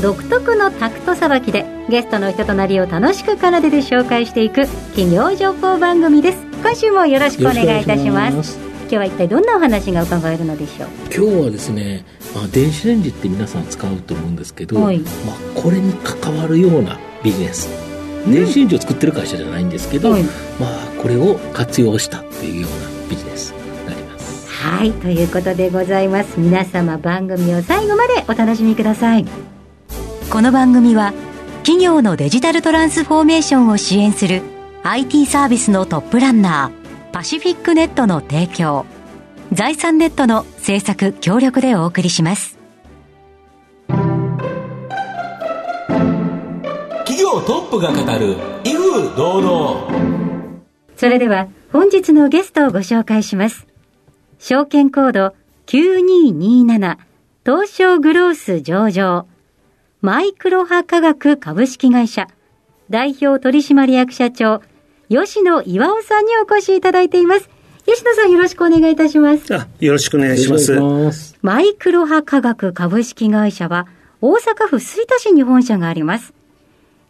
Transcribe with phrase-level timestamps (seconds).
[0.00, 6.38] 独特のタクトさばきでゲストの人となりを楽しく奏でて紹介していく企業情報番組です。
[6.62, 8.58] 今週もよろしくお願いいたします。
[8.82, 14.98] 今日は一体どんなお話が伺えるのでしょう今日はですね、まあ、電子レンジって皆さん使うと思うんですけど、はい。
[14.98, 17.68] まあ、これに関わるようなビジネス。
[18.26, 20.22] 電子レンジを作ってる会社じゃないんですけど、はい。
[20.22, 20.30] ま
[20.66, 24.48] あこれを活用したっていうようなビジネスになります。
[24.48, 24.92] はい。
[24.92, 26.38] ということでございます。
[26.38, 29.51] 皆様番組を最後までお楽しみください
[30.30, 31.12] この番組は
[31.58, 34.42] 企業のデジタルトランスフォーメーションを支援する
[34.82, 38.86] IT サービスのトップランナーパシフィックネットの提供
[39.52, 42.58] 財産ネットの制作協力でお送りします。
[47.04, 49.92] 企業トップが語る威風堂々。
[50.96, 53.66] それでは本日のゲストをご紹介します。
[54.38, 55.34] 証券コード
[55.66, 56.98] 9227
[57.44, 59.26] 東証グロース上場
[60.04, 62.26] マイクロ波科学株式会社
[62.90, 64.60] 代表取締役社長
[65.08, 67.48] 吉野岩尾さんにお越しいただいています。
[67.86, 69.54] 吉野さんよろしくお願いいたします。
[69.54, 70.72] あ、よろしくお願いします。
[70.72, 73.86] ますマイクロ波科学株式会社は
[74.20, 76.34] 大阪府吹田市に本社があります。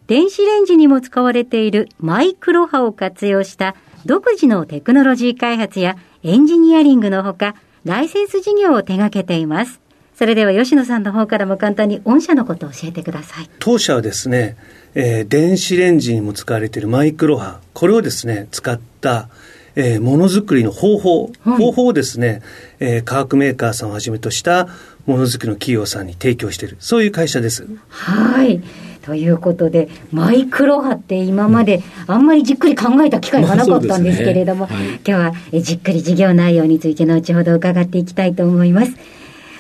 [0.06, 7.54] 電子レンジにも使われているマイクロ波を活用した独自のテクノロジー開発やエンジニアリングのほか、
[7.86, 9.81] ライセンス事業を手掛けています。
[10.16, 13.50] それでは吉野さんの方からも簡単に御社のことを教えてください。
[13.58, 14.56] 当社はですね、
[14.94, 19.28] えー電子レンジにも使われているマイクロ波、これをですね、使った、
[19.74, 22.42] えーものづくりの方法、はい方法をですね、
[22.78, 24.68] えー化学メーカーさんをはじめとした
[25.06, 27.66] ものづくりの企業さんに提供している、そういう会社です。
[27.88, 28.62] はい。
[29.02, 38.92] ということで、マイクロ波って今まであんまりじっくり考えた機会がなかったんですけれども、まあねはい今日はえじっくり事業内容について後ほど伺っていきたいと思います。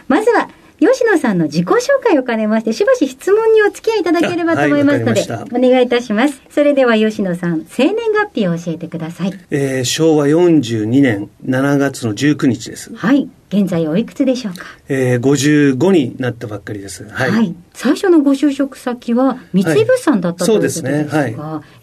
[0.08, 0.48] まずは、
[0.80, 6.42] 吉野さんの自己紹介を兼ねまして、しばし質問にお付き合いいただければと思いますので、あはいお願いいたします。
[6.50, 9.32] それでは吉野さん、生年月日を教えてください。
[9.50, 12.92] えー昭和42年7月の19日です。
[12.96, 13.28] はい。
[13.50, 14.64] 現在おいくつでしょうか？
[14.88, 17.08] えー55になったばっかりです。
[17.08, 17.54] はい。
[17.74, 21.36] 最初のご就職先は三井物産だった、はいということですが、そうです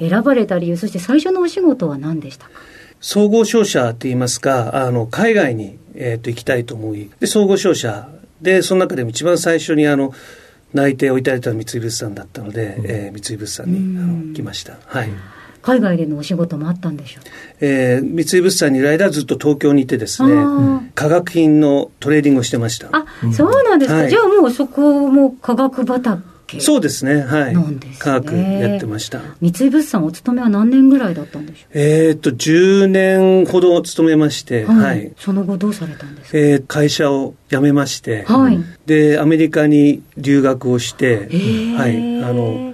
[0.03, 2.52] ね選ばれた理由、そして最初のお仕事は何でしたか？
[3.00, 8.09] 総合商社って言いますか、あの、海外に、えっ、と、行きたいと思い、で、総合商社
[8.41, 10.13] で、その中でも一番最初に、あの、
[10.73, 14.77] 内定をいただいたのは三井物産だったので、えー三井物産にあの来ました。
[14.85, 15.09] はい。
[15.61, 17.23] 海外でのお仕事もあったんでしょう
[17.59, 22.87] えー三井物産にいる間はずっと東京にいてですね化学品のトレーディングをしてました。
[22.91, 26.21] あ、そうなんですか、はいじゃあもうそこも科学畑
[26.59, 27.53] そうですね、はい。
[27.53, 27.95] なんですね。
[27.99, 29.21] 科学やってました。
[29.41, 35.13] 三井物産お勤めは何年ぐらいだったんでしょえっ、と、10年ほど勤めまして、うはい。
[35.17, 36.37] その後どうされたんですか？
[36.37, 38.59] えー会社を辞めまして、はい。
[38.85, 41.75] でアメリカに留学をして、ー。
[41.75, 42.73] はい、あの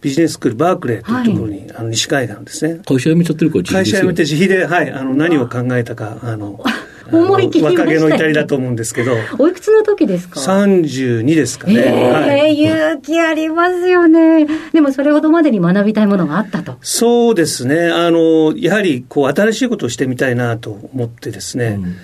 [0.00, 2.80] ビジネススクールバークレーというところに、あの西海岸ですね。
[2.86, 3.96] 会社辞めちゃってるから自由ですよ。
[3.96, 6.62] 会社辞めて自費で、はい、あの何を考えたかあの
[7.12, 9.16] 思い切りましたね若気の至りだと思うんですけど。
[9.38, 14.46] おいくつの時ですか？32ですかね、えはい、え勇気ありますよね。
[14.72, 16.76] でもそれほどまでに学びたいものがあったと。
[16.82, 17.90] そうですね。
[17.90, 21.96] あのやはりこう新しいことをしてみたいなと思ってですね、うん。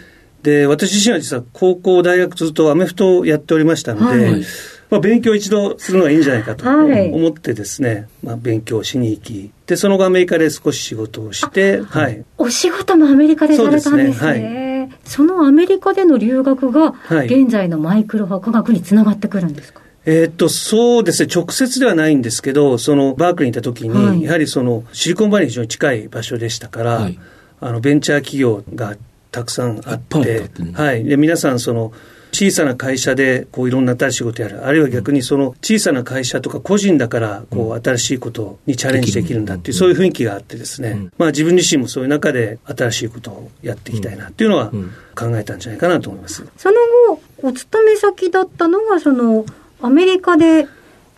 [0.43, 4.45] で私自身は実は高校大学ずっとアメフトをやっておりましたので、はい。
[4.91, 7.11] まあ、勉強を一度するのがいいんじゃないかとはい。
[7.11, 12.25] 思ってですね、まあ、勉強しに行きでその後アメリカで少し仕事をしてはい。
[12.39, 14.13] お仕事もアメリカでされたんですね。
[14.13, 14.74] そうです
[15.05, 17.27] そのアメリカでの留学が、はい。
[17.27, 21.31] 現在のマイクロ波科学につながってくるんですか、えーっとそうですね。
[21.35, 24.23] 直接ではないんですけどそのバークリーにいた時に、はい。
[24.23, 27.19] やはりそのシリコンバレーに非常に近い場所でしたから、はい。
[27.61, 28.97] あのベンチャー企業が
[29.35, 30.73] たくさんあってったってね。
[30.75, 31.93] はい、で皆さんその
[32.31, 34.65] 小さな会社でこういろんな新しいことやる。
[34.65, 41.13] あるいは逆にその小さな会社とか個人だからこう新しいことにチャレンジできるんだっていうそういう雰囲気があってですね、うん。
[41.19, 44.93] まあ、自分自身もそういう中で新しいことをやっていきたいなっていうのはうん。
[45.15, 46.45] 考えたんじゃないかなと思います。
[46.57, 46.75] その
[47.09, 49.47] 後、お勤め先だったのが、その、
[49.81, 50.45] アメリカで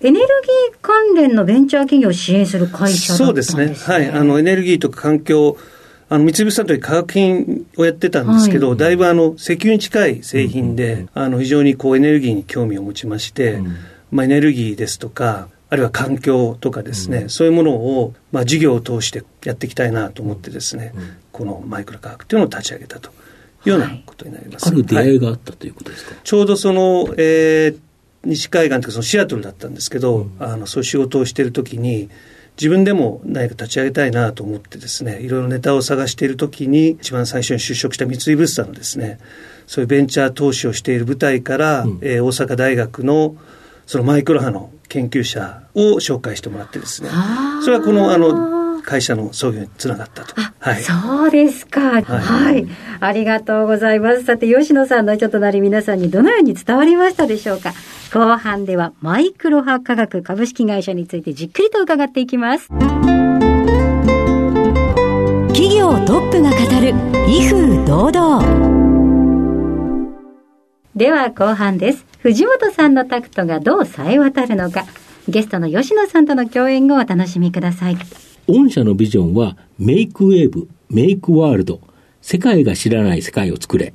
[0.02, 0.26] エネルギー
[0.82, 3.64] 関連のベンチャー企業を支援する会社だったんですね。
[3.64, 3.94] そうですね。
[3.94, 4.10] はい。
[4.10, 5.56] あの、エネルギーとか環境、
[6.08, 8.78] あの、三菱さんという化学品をやってたんですけど、はい。
[8.78, 13.76] だいぶあの、石油に近い製品で、あの、非常にこう、エネルギーに興味を持ちまして、うん。
[14.12, 20.92] まあ、エネルギーですとか、あるいは環境とかですね、そういうものを、まあ、事業を通してやっていきたいなと思ってですね、
[21.32, 23.12] このマイクロ科学というのを立ち上げたとい
[23.66, 24.68] うようなことになります。
[24.68, 27.78] ある出会いはいがあったということですか、ちょうどその、えー
[28.26, 32.10] 西海岸というかそのシアトルだったんですけど、あのそういう仕事をしている時に
[32.56, 39.18] 自分でも何か立ち上げたいなと思ってですねいろいろネタを探している時に一番最初に就職した三井物産のですね
[39.66, 43.36] そういうベンチャー投資をしている部隊から、えー大阪大学の
[43.86, 47.10] そのマイクロ波の研究者を紹介してもらってですね。
[47.64, 48.55] それはこのあの
[48.86, 50.34] 会社の創業につながったと。
[50.60, 52.00] はいそうですか。
[52.02, 52.66] はい、
[53.00, 54.24] ありがとうございます。
[54.24, 57.74] さて、吉野さんの人となり皆さんにどのように伝わりましたでしょうか
[58.14, 62.68] 後半ではマイクロ波科学株式会社についてじっくりと伺っていきます。
[65.48, 66.94] 企業トップが語る
[67.28, 68.76] 威風堂々。
[70.94, 72.06] では後半です。
[72.20, 74.84] 藤本さんのタクトがどう冴え渡るのか。
[75.28, 77.96] ゲストの吉野さんとの共演をお楽しみください。
[78.48, 81.80] 御社のビジョンは、メイクウェーブ、メイクワールド、
[82.22, 83.92] 世界が知らない世界を作れ。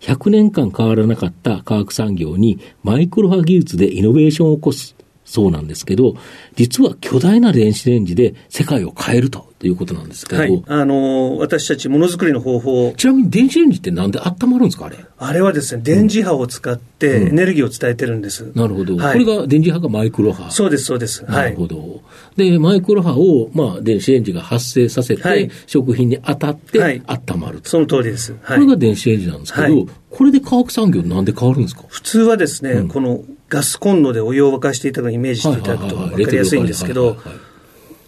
[0.00, 4.95] 100年間変わらなかった科学産業にマイクロ波技術でイノベーションを起こす。
[5.26, 6.14] そうなんですけど、
[6.54, 12.94] 実は巨大な電子レンジで世界を変えるということなんですけど、はい、あの私たちものづくりの方法。
[12.96, 14.96] ちなみに電子レンジってなんで温まるんですかあれ？
[15.18, 19.12] あれはですね電磁波を使ってエネルギーを伝えてるんです、なるほど、はい。
[19.12, 20.50] これが電磁波がマイクロ波。
[20.50, 21.24] そうですそうです。
[21.24, 22.02] なるほど。
[22.36, 25.50] で、マイクロ波を、まあ、電子レンジが発生させて、はい。
[25.66, 27.02] 食品に当たって、はい。
[27.06, 27.70] 温まると。
[27.70, 28.58] その通りです、はい。
[28.58, 29.86] これが電子レンジなんですけど、はい。
[30.10, 31.84] これで化学産業なんで変わるんですか？
[31.88, 32.88] 普通はですね、うん。
[32.88, 37.46] このガスコンロでお湯を沸かしていたのをイメージしていただくと分かりやすいんですけどはいはいはい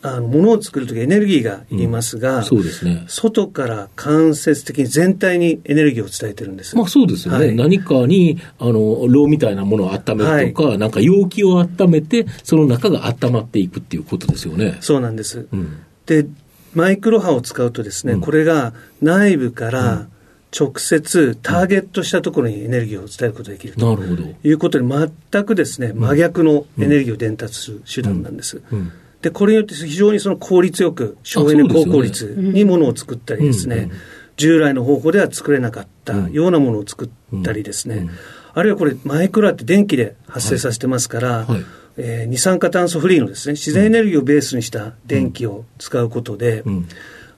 [0.03, 3.05] あの物を作るときエネルギーがいりますが、そうですね。
[3.09, 6.77] 外から間接的に全体にエネルギーを伝えてるんです。
[6.77, 7.47] まあそうですよね。
[7.47, 14.77] はい何かに、あの、炉みたいなものを温めるとか、なんか容器を温めて、その中が温まっていくっていうことですよね。
[14.81, 15.49] そうなんです。
[15.51, 15.83] うん。
[16.07, 16.27] で、
[16.75, 20.07] マイクロ波を使うとですね、うんこれが内部から
[20.57, 24.23] 直接ターゲットしたところにエネルギーを伝えることができるとなるほど。
[24.43, 24.85] いうことで、
[25.33, 28.63] 全くですね、真逆のエネルギーを伝達する手段なんです。
[28.71, 28.93] うん。
[29.21, 33.91] で、これによって非常にその効率よく、省エネ高効率にものを作ったりですね、
[34.37, 38.09] 従来の方法では作れなかったようなものを作ったりですね、
[38.55, 41.65] あるいはこれ、マイクロ波って電気で発生させてますから、はい。
[42.01, 46.89] えー二酸化炭素フリーのですね、自然エネルギーをベースにした電気を使うことで、うん。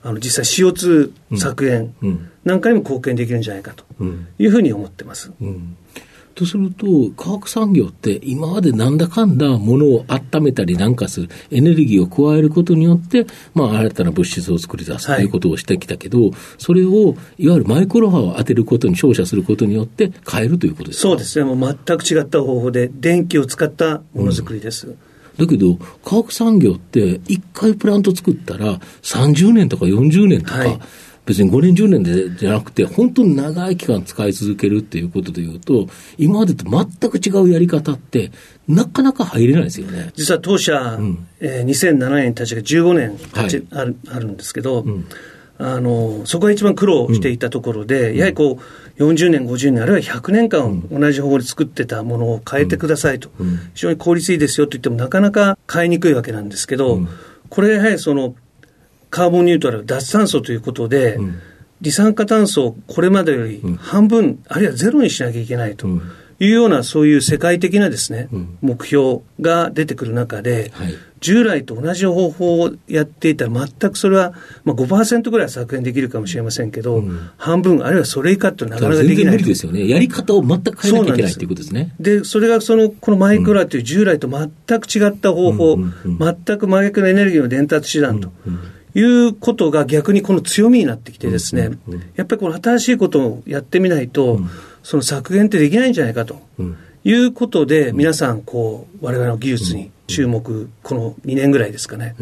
[0.03, 2.31] あの実際 CO2 削減うん。
[2.45, 4.27] なんかにも貢献できるんじゃないかとうん。
[4.39, 5.33] いうふうに思ってます。
[5.41, 5.77] うん
[6.33, 21.09] とすると、化学産業って今までなんだかんだ物を温めたりなんかする、エネルギーを加えることによって、まあ新たな物質を作り出すとはいいうことをしてきたけど、それをいわゆるマイクロ波を当てることに照射することによって変えるということですか？
[21.09, 24.95] そうですね、もう全く違った方法で電気を使ったものづくりです。
[25.41, 30.79] だけど、化学産業って、一回プラント作ったら、30年とか40年とか、はい。
[31.27, 35.89] 別に5年、10年でじゃなくて、本当に長い期間使い続けるっていうことでいうと、
[36.19, 38.33] 今までと全く違うやり方って、
[38.69, 40.13] なかなか入れないですよね。
[40.17, 41.27] 実は当社、ん。
[41.41, 43.63] えー2007年に立ち上げ15年はい。
[43.71, 45.05] あるあるんですけど、ん
[45.63, 48.59] あのそこが一番苦労していたところで、やはりこ
[48.99, 53.29] う40年、50年、あるいは100年間同じ方法で作ってたものを変えてくださいと、
[53.75, 57.01] 非常に効率いいですよと言ってもなかなか変えにくいわけなんですけど、
[57.51, 58.35] これやはりその
[59.11, 61.19] カーボンニュートラル、脱炭素ということで、
[61.83, 65.89] 二酸化炭素をこれまでより半分、あるいはゼロにしなきゃいけないと。
[66.41, 68.29] うんいうようなそういう世界的なですね、
[68.63, 70.95] 目標が出てくる中で、はい。
[71.21, 74.33] 従来と同じ方法をやっていたら全くそれは、
[74.65, 77.05] まあ、5%ぐらいは削減できるかもしれませんけど、
[77.37, 79.35] 半分あるいはそれ以下ってなかなかできない。
[79.35, 79.87] 無理ですよね。
[79.87, 81.95] やり方を全く変えなきゃいけないっていうことですね。
[82.01, 88.31] で、それがその、このマイクロ波という従来と全く違った方法、うんうん全く真逆のエネルギーの伝達手段と
[88.95, 91.71] いうことが逆にこの強みになってきてですね、
[92.17, 94.41] やっぱりこの新しいことをやってみないと、
[94.83, 96.41] その削減ってできないんじゃないかと。
[96.59, 96.77] うん。
[97.03, 102.15] いうことで、皆さん、こう、我々の技術に注目、この2年ぐらいですかね、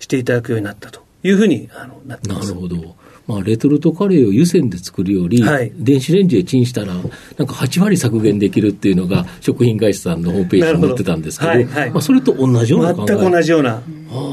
[0.00, 1.04] していただくようになったと。
[1.22, 2.48] いうふうにあのなってます。
[2.48, 2.96] なるほど。
[3.26, 5.72] まあ、レトルトカレーを湯煎で作るより、はい。
[5.74, 11.90] 電子レンジでチンしたら、なんか8割削減できるっていうのが、食品会社さんのホームページに載ってたんですけど、はいはい。
[11.90, 13.82] まあ、それと同じような全く同じような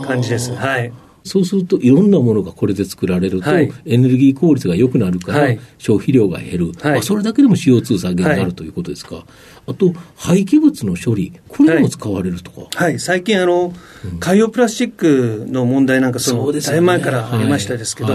[0.05, 0.53] 感じです。
[0.53, 0.91] はい。
[1.23, 3.71] そうすると、いろんなものがこれで作られると、はい。
[3.85, 5.59] エネルギー効率が良くなるから、はい。
[5.77, 6.91] 消費量が減る、はい。
[6.93, 8.45] まあ、それだけでも CO2 削減になはい。
[8.45, 9.25] るということですか、
[9.67, 12.61] あと、廃棄物の処理、これにも使われるとか。
[12.73, 13.73] はい、最近あの、
[14.19, 18.13] 海洋プラスチックの問題なんかその、そうです前からありましたですけど、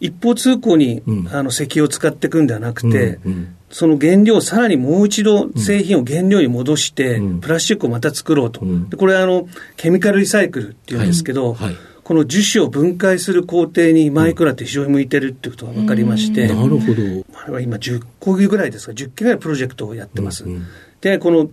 [0.00, 1.28] 一方通行に、うん。
[1.32, 3.56] あの石油を使っていくんではなくて、うんうん。
[3.70, 7.40] その原料をさらにもう一度製品を原料に戻して、うん。
[7.40, 8.90] プラスチックをまた作ろうと、うん。
[8.90, 11.68] でこれはあのケミカルリサイクルっていうんですけど、はい。
[11.68, 17.24] はいこの樹脂を分解する工程にマイクロ波って非常に向いてるっていうことが分かりまして、なるほど。
[17.34, 20.44] あれは今10個ぐらいですか、10件ぐらいプロジェクトをやってます。
[20.44, 20.66] うんうん。
[21.00, 21.50] で、この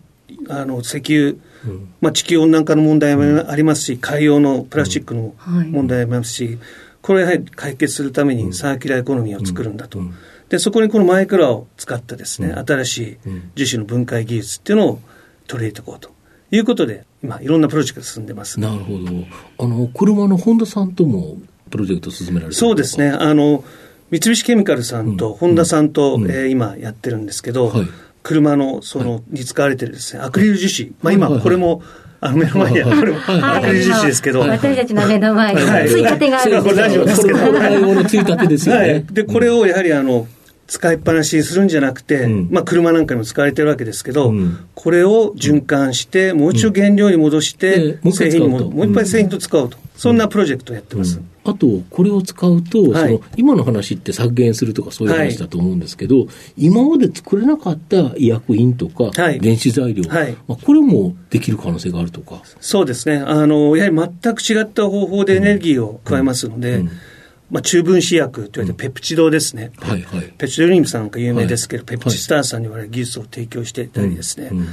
[0.49, 1.93] あの石油、うん。
[2.01, 5.67] まあ、地球温暖化の問題もありますし、海洋のプラスチックのはい。
[5.67, 6.57] 問題もありますし、
[7.01, 9.99] これをやはり解決するためにサーキュラーエコノミーを作るんだと。
[9.99, 10.15] うん。
[10.49, 12.65] で、そこにこのマイクロ波を使ってですね、うん。
[12.65, 13.51] 新しいうん。
[13.55, 14.99] 樹脂の分解技術っていうのを
[15.47, 16.11] 取り入れていこうと
[16.51, 18.59] いうことで、今、いろんなプロジェクトが進んでます。
[18.59, 18.99] なるほど。
[19.59, 21.37] あの、車のホンダさんとも
[21.69, 23.09] プロジェクト進められてるそうですね。。
[23.09, 23.63] あの、
[24.11, 25.37] 三菱ケミカルさんと、うん。
[25.37, 26.29] ホンダさんと、うん。
[26.29, 27.87] えー今やってるんですけど、はい。
[28.23, 30.91] 車の、その、に使われてるですね、アクリル樹脂。
[31.01, 31.81] まあ今、これも、
[32.19, 33.17] あの、目の前にある、これも
[33.55, 35.89] アクリル樹脂ですけど、はい私たちの目の前にはい。
[35.89, 38.81] ついたてがあるんですそれは大丈夫ですけどこれついたてですよね。
[38.81, 39.05] はい。
[39.05, 40.27] で、これをやはり、あの、
[40.71, 42.47] 使いっぱなしにするんじゃなくて、うん。
[42.49, 44.57] まあ、車なんかにも使われてるわけですけど、うん。
[44.73, 49.77] これを循環して、もう一度原料に戻して、製品にも、もう一回製品と使おうと。
[49.97, 51.19] そんなプロジェクトをやってます。
[51.43, 53.01] あと、これを使うと、はい。
[53.01, 59.41] その今の話って削減するとかそういう話だと思うんですけど、今まで作れなかった医薬品とか、はい。
[59.41, 60.37] 電子材料、はい。
[60.47, 62.41] まあ、これもできる可能性があるとか。
[62.61, 63.17] そうですね。
[63.17, 66.91] あの、やはり全く違った方法でエネルギーを加えますので、うん
[67.51, 69.71] まあ、中分子薬といわれてペプチドですね。
[69.77, 70.21] はいはい。
[70.21, 71.97] ペプチドリングさんなんか有名ですけど、はい。
[71.97, 74.49] ペプチスターさんに言われる技術を提供していたりですね。
[74.51, 74.67] うんうん。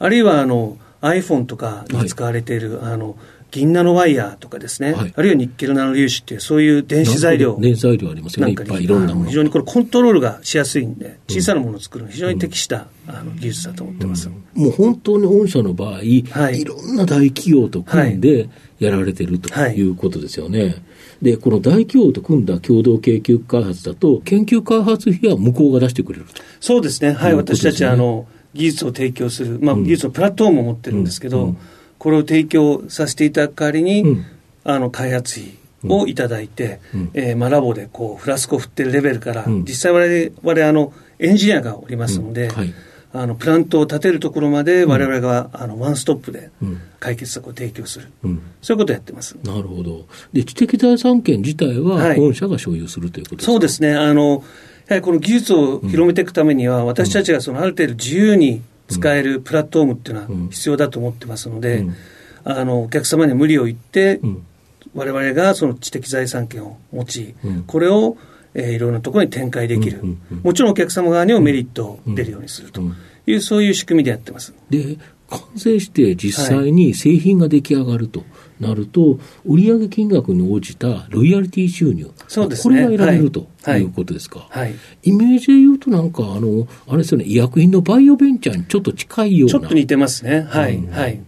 [0.00, 3.16] あるいは、あの、iPhone とかに使われている、あの、
[3.52, 5.12] 銀ナノワイヤーとかですね、はい。
[5.14, 7.56] あるいはニッケルナノ粒子っていう、そういう電子材料。
[7.60, 9.26] 電子材料ありますよね、いっなんかにぱいいろんなもの。
[9.28, 14.28] 非常にこれコントロールがしやすいんで、小さなものを作るのに非常に適した、あの技術だと思ってます。
[14.54, 16.64] もう本当に御社の場合、い、はい。
[16.64, 18.48] ろんな大企業と組んで
[18.80, 19.76] やられてるとはい。
[19.76, 20.82] いうことですよね。
[21.24, 26.42] で、この大企業と組んだ共同研究開発だと、研究開発費は向こうが出してくれると。
[26.60, 29.84] そうですね、はい、い私たちはあの技術を提供する、まあ、うん。
[29.84, 31.48] 技術のプラットフォームを持ってるんですけど、うん。
[31.48, 31.58] うん
[31.96, 34.26] これを提供させていただく代わりに、うん。
[34.64, 35.54] あの開発費
[35.84, 37.10] をいただいて、うん。
[37.14, 39.64] えーまあ、ラボでこうフラスコを振ってるレベルから、うん。
[39.64, 42.54] 実際我々我々あのエンジニアがおりますので、うん。
[42.54, 42.74] はい
[43.16, 46.80] あのプラントを建てるところまで我々が、あのワンストップでうん。
[46.98, 48.42] 解決策を提供する、うん。
[48.60, 49.36] そういうことをやってます。
[49.44, 50.06] なるほど。
[50.32, 52.18] で、知的財産権自体ははい。
[52.18, 53.94] 御社が所有するということですか、そうですね。
[53.94, 54.42] あの、
[54.88, 60.48] やはりこの技術を広めていくためには、私たちがそのある程度自由に使えるプラットフォームっていうのはうん。
[60.48, 61.94] 必要だと思ってますので、うん。
[62.42, 64.46] あの、お客様には無理を言って、うん。
[64.94, 67.62] 我々がその知的財産権を持ち、うん。
[67.64, 68.16] これを、
[68.54, 72.96] えーいろんなところに展開できる、うんうんうんもちろんお客様側にもメリットを出るようにするとうん
[73.26, 74.54] いう、そういう仕組みでやってます。
[74.70, 74.98] で、
[75.30, 78.24] 完成して実際に製品が出来上がると
[78.60, 84.46] なると、売上金額に応じたロイヤリティ収入、そうですねこれが得られるとはいいうことですか。
[84.50, 84.74] はい。
[85.02, 89.52] イメージで言うと、なんか、あの、あれですよね、医薬品のバイオベンチャーにちょっと近いような。
[89.52, 90.46] ちょっと似てますね。
[90.48, 90.76] はい。
[90.76, 91.20] うんはい。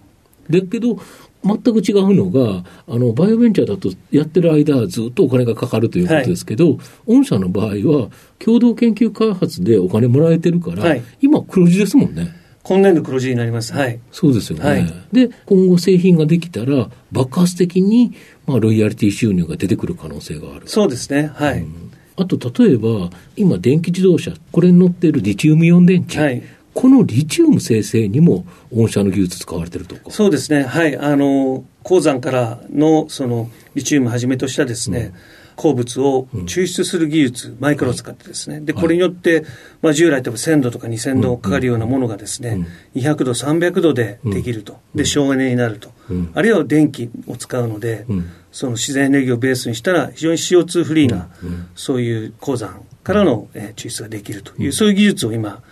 [0.50, 1.00] だけど、
[1.44, 12.34] 全く違うのが、あの、バイオベンチャーだとやってる間はずっとお金がかかるということですけど、御社の場合は、共同研究開発でお金もらえてるから、はい今黒字ですもんね。
[12.62, 13.72] 今年度黒字になります。
[13.72, 14.00] はい。
[14.10, 14.64] そうですよね。
[14.64, 18.12] はいで、今後製品ができたら、爆発的に、
[18.46, 20.62] まあ、ロイヤリティ収入が出てくる可能性がある。
[20.66, 21.30] そうですね。
[21.32, 21.64] はい。
[22.16, 26.42] あと、例えば、今、電気自動車、これに乗っているリチウムイオン電池、はい
[26.76, 30.02] このリチウム生成にも、御社の技術使われてるとか。
[30.10, 35.14] そうですね、はい、あの鉱山からのそのリチウムをはじめとしたですね、
[35.56, 39.44] 鉱物を抽出する技術、マイクロを使ってですね、でこれによって、
[39.80, 46.30] まあ、従来、例えば1000度とか2000度かかるようなものがですね、200度、300度でできると、で省エネになると、うん。
[46.34, 48.30] あるいは電気を使うので、うん。
[48.52, 51.30] その自然エネルギーをベースにしたら、非常に CO2 フリーな、
[51.74, 55.62] そういう鉱山からの、えー抽出ができるという、そういう技術を今、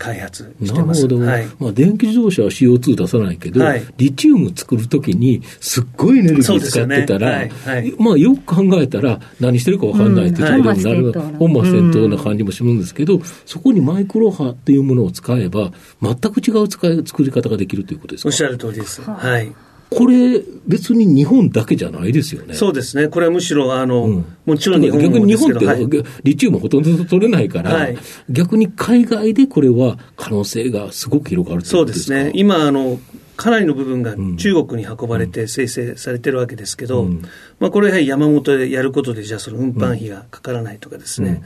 [0.00, 1.02] 開発してます。
[1.04, 1.46] なるほど、はい。
[1.58, 3.84] まあ、電気自動車は CO2 出さないけど、はい。
[3.98, 7.76] リチウム作るときに、すっごいエネルギー使ってたら、ねはい。
[7.76, 7.94] はい。
[7.98, 10.44] まあ、よく考えたら、何してるか分かんないってい。
[10.44, 15.70] うところになる、うん本末転倒な感じもするんですけど、そこにマイクロ波っていうものを使えば、
[16.02, 18.28] 全く違う使い作り方ができるということですか？
[18.28, 19.02] おっしゃる通りです。
[19.02, 19.52] はい。
[19.90, 22.54] これ、別に日本だけじゃないですよね。
[22.54, 23.08] そうですね。
[23.08, 24.24] これはむしろ、あの、うん。
[24.46, 25.88] もちろん日本逆に日本って、はい。
[26.22, 27.98] リチウムほとんど取れないから、はい。
[28.28, 32.14] 逆に海外でこれは可能性がすごく広がるといそうことですか？
[32.14, 32.32] ですね。
[32.36, 33.00] 今、あの、
[33.36, 34.36] かなりの部分がん。
[34.36, 37.22] 中国に運ばれて生成されてるわけですけど、うん。
[37.58, 41.42] まあこれはやはり山本でやることで、じゃあその運搬費がかからないとかですね、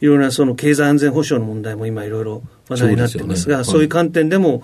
[0.00, 3.72] いろいろなその経済安全保障の問題も今いろいろ話題になってますが、そうね。
[3.72, 4.62] そういう観点でも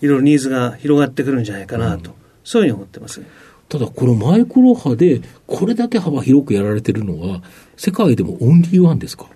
[0.00, 3.22] いろいろニーズが広がってくるんじゃないかなと、そういうふうに思ってます。
[3.68, 7.42] ただ、このマイクロ波で、これだけ幅広くやられてるのは、
[7.76, 9.26] 世界でもオンリーワンですか？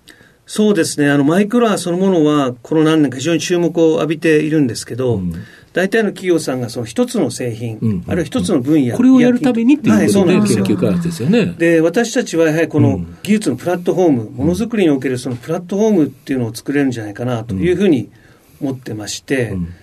[0.47, 5.33] そうですね、あのマイクロ波そのものは、この何年か非常に注目を浴びているんですけど、うん。
[5.73, 11.47] 大体の企業さんがその一つの製品、うん、あるいは一つの分野、これをやるためにっていうことで、はい、研究開発ですよね。
[11.59, 16.91] で、私たちはやはりこの技術のプラットフォーム、ものづくりにおけるそのプラットフォームっていうのを作れるん。
[16.93, 18.09] じゃないかなというふうに
[18.61, 19.75] 思ってまして、うん、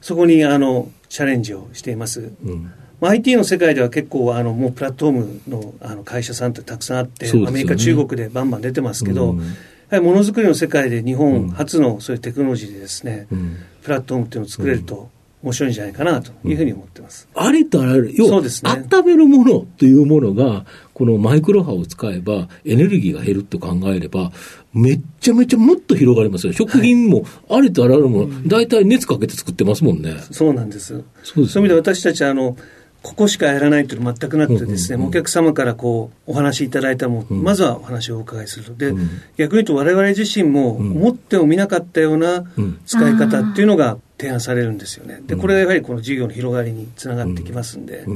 [0.00, 2.32] そこにあのチャレンジをしています。
[2.44, 2.72] うん。
[3.00, 9.44] まあ、IT の世界では結構あのもうプラットフォームのあの会社さんってたくさんあって、ね、アメリカ、中国でバンバン出てますけど、うん、や
[9.90, 15.08] はりものづくりの世界で日本初のそういうテクノロジーでですね、うん、プラットフォームっていうのを作れると、
[15.44, 17.28] 面白いんじゃないかなというふうに思ってます。
[17.36, 18.48] ありとあらゆる、要は、ね、
[18.90, 24.32] 温めるものというものが、このマイクロ波を使えば、エネルギーが減ると考えれば、
[24.72, 26.52] めっちゃめちゃもっと広がりますよ。
[26.52, 30.16] 食品も、ありとあらゆるもの、大体熱かけて作ってますもんね。
[30.30, 31.02] そうなんです。
[31.22, 32.56] そういう意味で私たちは、あの、
[33.04, 42.46] ここしかやらないというの全くなくてですね、お客様からこう、お話しいただいたも、うん、まずはお話をお伺いするで、うん、逆に言うと我々自身も思ってもみなかったような
[42.86, 45.20] 使い方っていうのが提案されるんですよね。
[45.26, 48.06] で、これがやはりこの事業の広がりにつながってきますんで、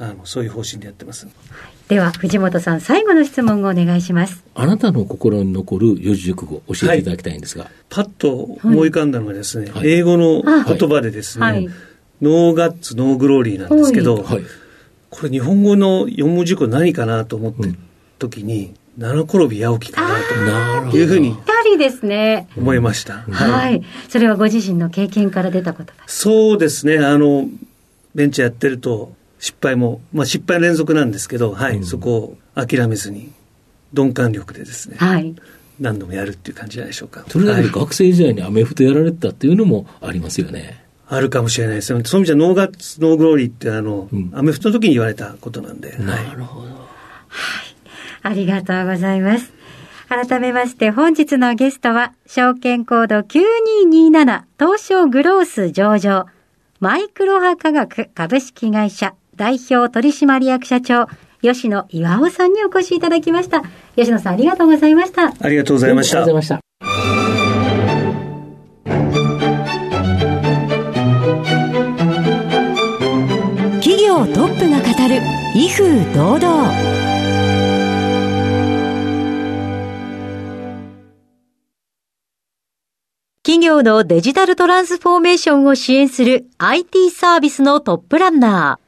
[0.00, 1.26] あのそういう方針でやってます。
[1.88, 4.44] では、藤本さん、最後の質問をお願いします。
[4.54, 7.64] あなたの心に残る四字熟語、教えていただきたいんですが。
[7.64, 11.68] はい、パッと思い浮かんだのがですね、はい、英語の言葉でですね、はい、
[12.22, 14.42] No guts, no glory なんですけど、はい、
[15.10, 17.74] これ日本語の四文字熟語何かなと思って
[18.20, 21.32] 時に、うん、七転び八起きかなというふうに。
[21.32, 22.46] ぴったりですね。
[22.56, 23.82] 思いました、はい。
[24.08, 26.98] それはご自身の経験から出たことそうですね。
[26.98, 27.48] あの、
[28.14, 33.32] ベンチャーやってると、失敗も、まあ失敗連続なんですけど、はい、うん、そこを諦めずに、
[33.92, 34.96] 鈍感力でですね。
[34.98, 35.34] はい。
[35.80, 37.24] 何度もやるっていう感じじゃないでしょうか。
[37.28, 40.84] それだけで学生時代にアメフトやられてたっていうのもありますよね。
[41.08, 42.02] あるかもしれないですね。
[42.04, 45.96] そういう意味じゃ No guts, no glory ってあの、うん、アメフトの時に言われたことなんで。
[45.98, 46.68] なるほど。
[46.68, 47.78] はい。
[48.22, 49.52] ありがとうございます。
[50.08, 56.26] 改めまして本日のゲストは、証券コード9227東証グロース上場、
[56.80, 61.06] マイクロ波科学株式会社代表取締役社長、
[61.40, 63.62] 吉野岩尾さんにお越しいただきました。
[63.96, 65.32] 吉野さんありがとうございました。
[65.40, 66.18] ありがとうございました。
[66.18, 66.60] ありがとうございました。
[74.34, 75.22] トップが語る
[75.54, 76.72] 威風堂々
[83.42, 88.87] 企業のデジタルトランスフォーメーションを支援する IT サービスのトップランナー、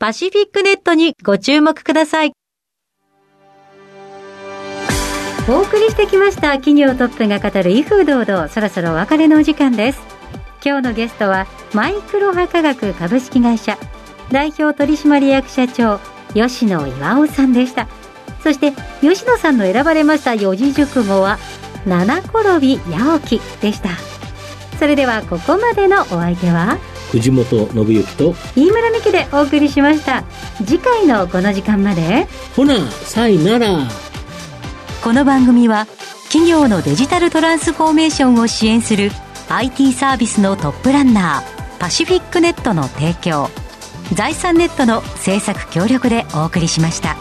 [0.00, 2.32] パシフィックネットにご注目ください。
[5.46, 10.00] お送りしてきました企業トップが語る威風堂々、そろそろお別れのお時間です。
[10.64, 13.78] 今日のゲストはマイクロ波科学株式会社
[14.30, 15.98] 代表取締役社長
[16.34, 17.88] 吉野岩尾さんでした
[18.42, 21.38] そして吉野さんの選ばれました四字熟語は
[21.86, 23.90] 七転び八起きでした
[24.78, 26.78] それではここまでのお相手は
[27.10, 30.24] 藤本信之と飯村美希でお送りしました。
[30.58, 32.26] 次回のこの時間まで。
[32.56, 33.88] ほなさいなら。
[35.02, 35.86] この番組は
[36.24, 39.10] 企業のデジタルトランスフォーメーションを支援する
[39.48, 43.48] IT サービスのトップランナーパシフィックネットの提供
[44.14, 47.16] 財産ネットの制作協力でお送りしました。